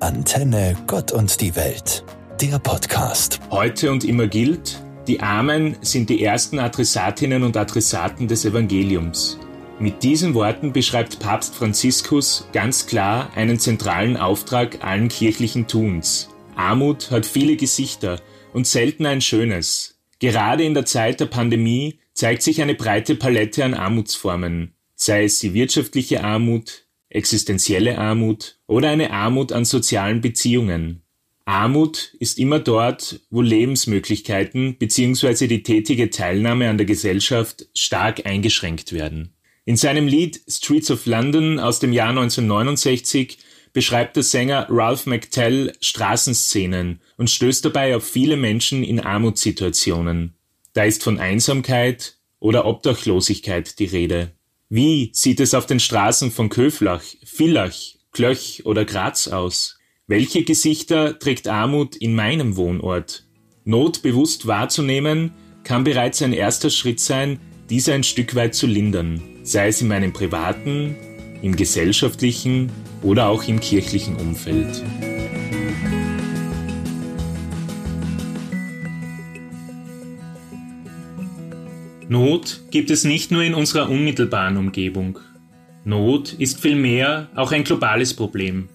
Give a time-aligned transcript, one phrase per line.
[0.00, 2.04] Antenne Gott und die Welt,
[2.40, 3.40] der Podcast.
[3.50, 9.40] Heute und immer gilt, die Armen sind die ersten Adressatinnen und Adressaten des Evangeliums.
[9.80, 16.28] Mit diesen Worten beschreibt Papst Franziskus ganz klar einen zentralen Auftrag allen kirchlichen Tuns.
[16.54, 18.20] Armut hat viele Gesichter
[18.52, 19.98] und selten ein schönes.
[20.20, 25.40] Gerade in der Zeit der Pandemie zeigt sich eine breite Palette an Armutsformen, sei es
[25.40, 31.02] die wirtschaftliche Armut, existenzielle Armut oder eine Armut an sozialen Beziehungen.
[31.44, 35.46] Armut ist immer dort, wo Lebensmöglichkeiten bzw.
[35.46, 39.32] die tätige Teilnahme an der Gesellschaft stark eingeschränkt werden.
[39.64, 43.38] In seinem Lied Streets of London aus dem Jahr 1969
[43.72, 50.34] beschreibt der Sänger Ralph McTell Straßenszenen und stößt dabei auf viele Menschen in Armutssituationen.
[50.74, 54.32] Da ist von Einsamkeit oder Obdachlosigkeit die Rede.
[54.70, 57.74] Wie sieht es auf den Straßen von Köflach, Villach,
[58.12, 59.78] Klöch oder Graz aus?
[60.06, 63.24] Welche Gesichter trägt Armut in meinem Wohnort?
[63.64, 65.32] Not bewusst wahrzunehmen,
[65.64, 69.88] kann bereits ein erster Schritt sein, diese ein Stück weit zu lindern, sei es in
[69.88, 70.96] meinem privaten,
[71.40, 72.70] im gesellschaftlichen
[73.02, 74.84] oder auch im kirchlichen Umfeld.
[82.08, 85.18] Not gibt es nicht nur in unserer unmittelbaren Umgebung.
[85.84, 88.70] Not ist vielmehr auch ein globales Problem.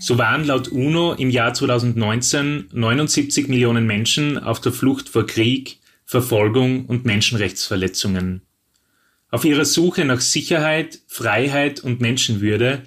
[0.00, 5.80] So waren laut UNO im Jahr 2019 79 Millionen Menschen auf der Flucht vor Krieg,
[6.04, 8.42] Verfolgung und Menschenrechtsverletzungen.
[9.30, 12.82] Auf ihrer Suche nach Sicherheit, Freiheit und Menschenwürde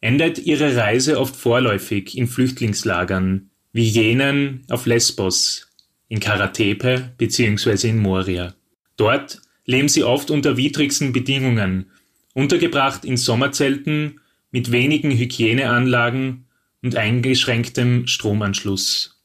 [0.00, 5.68] endet ihre Reise oft vorläufig in Flüchtlingslagern, wie jenen auf Lesbos,
[6.08, 7.90] in Karatepe bzw.
[7.90, 8.57] in Moria.
[8.98, 11.90] Dort leben sie oft unter widrigsten Bedingungen,
[12.34, 16.46] untergebracht in Sommerzelten mit wenigen Hygieneanlagen
[16.82, 19.22] und eingeschränktem Stromanschluss.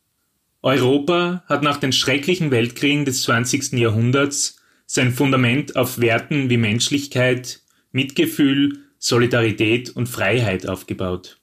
[0.61, 3.73] Europa hat nach den schrecklichen Weltkriegen des 20.
[3.73, 7.61] Jahrhunderts sein Fundament auf Werten wie Menschlichkeit,
[7.91, 11.39] Mitgefühl, Solidarität und Freiheit aufgebaut.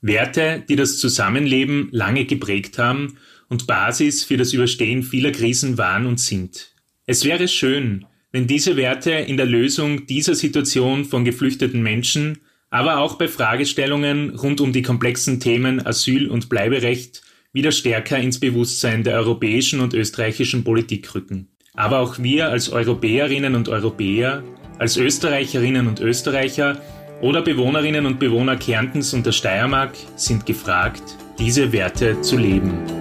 [0.00, 3.18] Werte, die das Zusammenleben lange geprägt haben
[3.48, 6.74] und Basis für das Überstehen vieler Krisen waren und sind.
[7.10, 12.38] Es wäre schön, wenn diese Werte in der Lösung dieser Situation von geflüchteten Menschen,
[12.70, 17.22] aber auch bei Fragestellungen rund um die komplexen Themen Asyl und Bleiberecht
[17.52, 21.48] wieder stärker ins Bewusstsein der europäischen und österreichischen Politik rücken.
[21.74, 24.44] Aber auch wir als Europäerinnen und Europäer,
[24.78, 26.80] als Österreicherinnen und Österreicher
[27.22, 31.02] oder Bewohnerinnen und Bewohner Kärntens und der Steiermark sind gefragt,
[31.40, 32.99] diese Werte zu leben.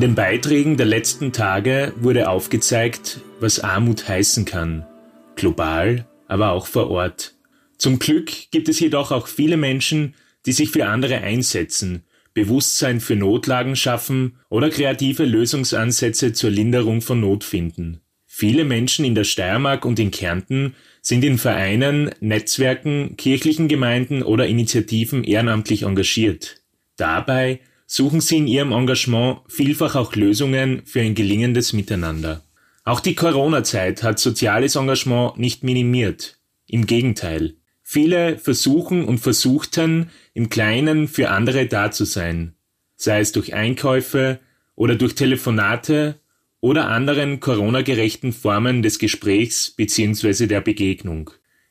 [0.00, 4.86] In den Beiträgen der letzten Tage wurde aufgezeigt, was Armut heißen kann.
[5.36, 7.34] Global, aber auch vor Ort.
[7.76, 10.14] Zum Glück gibt es jedoch auch viele Menschen,
[10.46, 17.20] die sich für andere einsetzen, Bewusstsein für Notlagen schaffen oder kreative Lösungsansätze zur Linderung von
[17.20, 18.00] Not finden.
[18.24, 24.46] Viele Menschen in der Steiermark und in Kärnten sind in Vereinen, Netzwerken, kirchlichen Gemeinden oder
[24.46, 26.62] Initiativen ehrenamtlich engagiert.
[26.96, 27.60] Dabei
[27.92, 32.44] suchen sie in ihrem Engagement vielfach auch Lösungen für ein gelingendes Miteinander.
[32.84, 36.38] Auch die Corona-Zeit hat soziales Engagement nicht minimiert.
[36.68, 37.56] Im Gegenteil.
[37.82, 42.54] Viele versuchen und versuchten, im Kleinen für andere da zu sein.
[42.94, 44.38] Sei es durch Einkäufe
[44.76, 46.20] oder durch Telefonate
[46.60, 50.46] oder anderen Corona-gerechten Formen des Gesprächs bzw.
[50.46, 51.30] der Begegnung.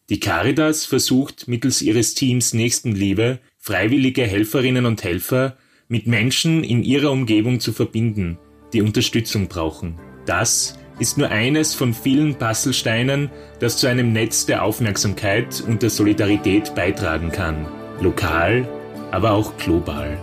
[0.10, 5.58] Die Caritas versucht mittels ihres Teams Nächstenliebe freiwillige Helferinnen und Helfer
[5.92, 8.38] mit Menschen in ihrer Umgebung zu verbinden,
[8.74, 9.96] die Unterstützung brauchen.
[10.28, 15.90] Das ist nur eines von vielen Puzzlesteinen, das zu einem Netz der Aufmerksamkeit und der
[15.90, 17.66] Solidarität beitragen kann.
[18.02, 18.70] Lokal,
[19.10, 20.20] aber auch global.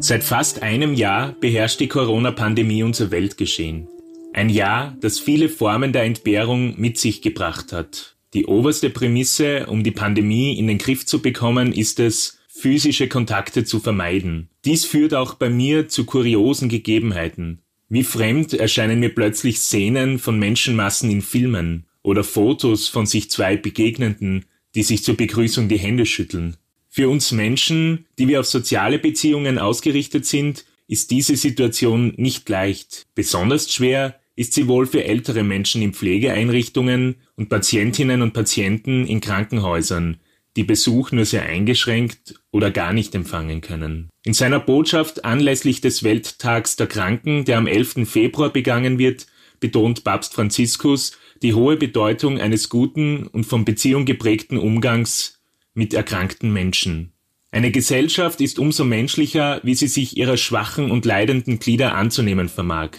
[0.00, 3.88] Seit fast einem Jahr beherrscht die Corona-Pandemie unser Weltgeschehen.
[4.36, 8.16] Ein Jahr, das viele Formen der Entbehrung mit sich gebracht hat.
[8.34, 13.64] Die oberste Prämisse, um die Pandemie in den Griff zu bekommen, ist es, physische Kontakte
[13.64, 14.50] zu vermeiden.
[14.66, 17.62] Dies führt auch bei mir zu kuriosen Gegebenheiten.
[17.88, 23.56] Wie fremd erscheinen mir plötzlich Szenen von Menschenmassen in Filmen oder Fotos von sich zwei
[23.56, 24.44] Begegnenden,
[24.74, 26.58] die sich zur Begrüßung die Hände schütteln.
[26.90, 33.06] Für uns Menschen, die wir auf soziale Beziehungen ausgerichtet sind, ist diese Situation nicht leicht.
[33.14, 39.20] Besonders schwer ist sie wohl für ältere Menschen in Pflegeeinrichtungen und Patientinnen und Patienten in
[39.20, 40.18] Krankenhäusern,
[40.56, 44.08] die Besuch nur sehr eingeschränkt oder gar nicht empfangen können.
[44.24, 48.08] In seiner Botschaft anlässlich des Welttags der Kranken, der am 11.
[48.08, 49.26] Februar begangen wird,
[49.58, 55.40] betont Papst Franziskus die hohe Bedeutung eines guten und von Beziehung geprägten Umgangs
[55.74, 57.12] mit erkrankten Menschen.
[57.50, 62.90] Eine Gesellschaft ist umso menschlicher, wie sie sich ihrer schwachen und leidenden Glieder anzunehmen vermag.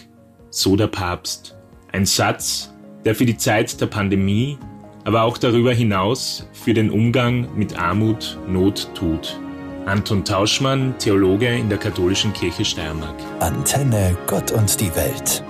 [0.50, 1.56] So der Papst.
[1.92, 2.72] Ein Satz,
[3.04, 4.58] der für die Zeit der Pandemie,
[5.04, 9.38] aber auch darüber hinaus für den Umgang mit Armut Not tut.
[9.86, 13.16] Anton Tauschmann, Theologe in der Katholischen Kirche Steiermark.
[13.40, 15.42] Antenne Gott und die Welt.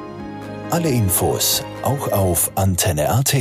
[0.70, 3.34] Alle Infos auch auf Antenne.at.